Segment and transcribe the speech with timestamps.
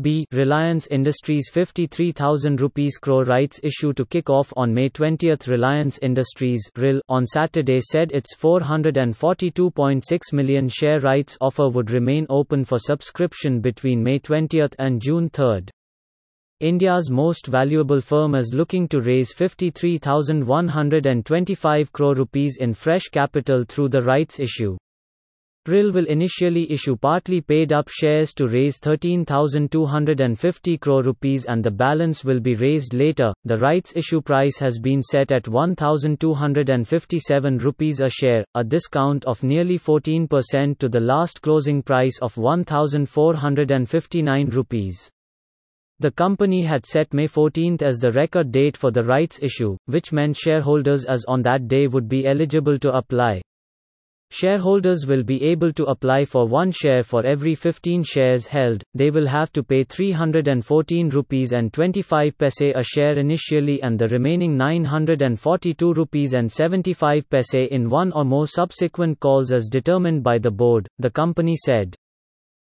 [0.00, 0.24] B.
[0.32, 5.34] Reliance Industries 53,000 rupees crore rights issue to kick off on May 20.
[5.46, 12.64] Reliance Industries RIL, on Saturday said its 442.6 million share rights offer would remain open
[12.64, 15.66] for subscription between May 20 and June 3.
[16.60, 23.88] India's most valuable firm is looking to raise 53,125 crore rupees in fresh capital through
[23.88, 24.76] the rights issue.
[25.66, 31.70] RIL will initially issue partly paid up shares to raise 13,250 crore rupees and the
[31.70, 33.34] balance will be raised later.
[33.44, 39.42] The rights issue price has been set at 1,257 rupees a share, a discount of
[39.42, 45.10] nearly 14% to the last closing price of 1,459 rupees.
[45.98, 50.10] The company had set May 14 as the record date for the rights issue, which
[50.10, 53.42] meant shareholders as on that day would be eligible to apply.
[54.32, 58.84] Shareholders will be able to apply for one share for every 15 shares held.
[58.94, 64.08] They will have to pay 314 rupees and 25 paise a share initially and the
[64.08, 70.38] remaining 942 rupees and 75 paise in one or more subsequent calls as determined by
[70.38, 71.96] the board, the company said.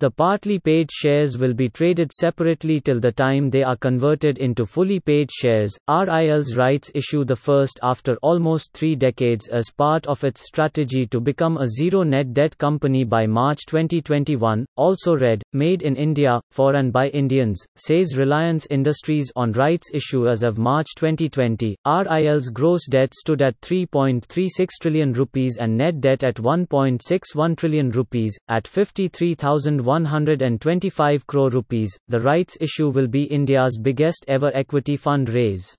[0.00, 4.66] The partly paid shares will be traded separately till the time they are converted into
[4.66, 5.78] fully paid shares.
[5.88, 11.20] RIL's rights issue the first after almost three decades as part of its strategy to
[11.20, 14.66] become a zero net debt company by March 2021.
[14.74, 20.26] Also read, Made in India, for and by Indians, says Reliance Industries on rights issue
[20.26, 21.76] as of March 2020.
[21.86, 28.36] RIL's gross debt stood at 3.36 trillion rupees and net debt at 1.61 trillion rupees,
[28.48, 31.96] at 53,000 125 crore rupees.
[32.08, 35.76] The rights issue will be India's biggest ever equity fund raise.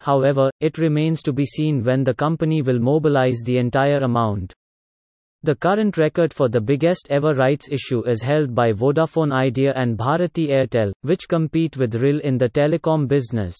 [0.00, 4.54] However, it remains to be seen when the company will mobilize the entire amount.
[5.42, 9.96] The current record for the biggest ever rights issue is held by Vodafone Idea and
[9.96, 13.56] Bharti Airtel, which compete with RIL in the telecom business.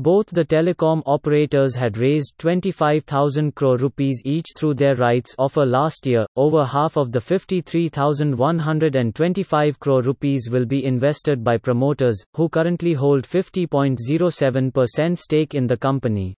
[0.00, 6.06] Both the telecom operators had raised 25,000 crore rupees each through their rights offer last
[6.06, 6.24] year.
[6.36, 13.24] Over half of the 53,125 crore rupees will be invested by promoters, who currently hold
[13.24, 16.36] 50.07% stake in the company.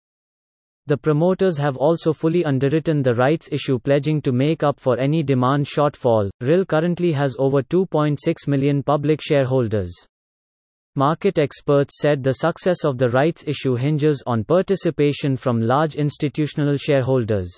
[0.86, 5.22] The promoters have also fully underwritten the rights issue, pledging to make up for any
[5.22, 6.30] demand shortfall.
[6.40, 8.16] RIL currently has over 2.6
[8.48, 9.92] million public shareholders.
[11.00, 16.76] Market experts said the success of the rights issue hinges on participation from large institutional
[16.76, 17.50] shareholders.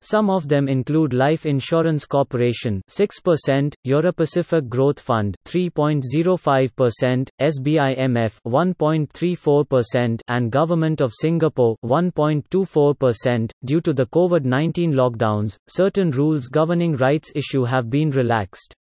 [0.00, 10.50] Some of them include Life Insurance Corporation 6%, Euro-Pacific Growth Fund 3.05%, SBIMF 1.34% and
[10.50, 13.50] Government of Singapore 1.24%.
[13.66, 18.74] Due to the COVID-19 lockdowns, certain rules governing rights issue have been relaxed.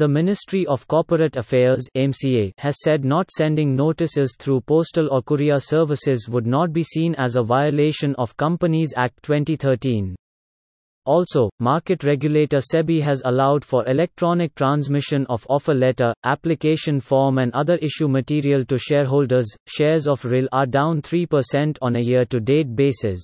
[0.00, 5.58] The Ministry of Corporate Affairs (MCA) has said not sending notices through postal or courier
[5.58, 10.16] services would not be seen as a violation of Companies Act 2013.
[11.04, 17.52] Also, market regulator SEBI has allowed for electronic transmission of offer letter, application form and
[17.52, 19.54] other issue material to shareholders.
[19.66, 23.20] Shares of RIL are down 3% on a year-to-date basis.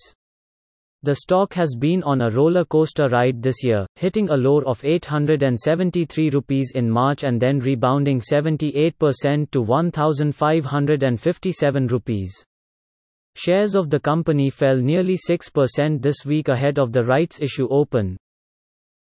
[1.03, 4.84] The stock has been on a roller coaster ride this year, hitting a low of
[4.84, 12.45] 873 rupees in March and then rebounding 78% to 1557 rupees.
[13.37, 18.17] Shares of the company fell nearly 6% this week ahead of the rights issue open.